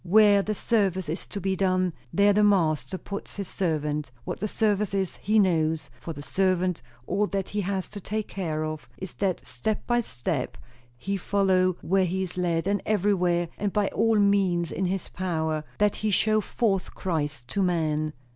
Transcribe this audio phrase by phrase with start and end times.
[0.03, 4.47] Where the service is to be done, there the Master puts his servant; what the
[4.47, 8.89] service is, he knows; for the servant, all that he has to take care of
[8.97, 10.57] is, that step by step
[10.97, 15.63] he follow where he is led, and everywhere, and by all means in his power,
[15.77, 18.13] that he show forth Christ to men.